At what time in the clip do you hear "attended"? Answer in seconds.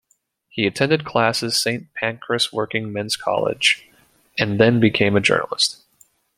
0.65-1.05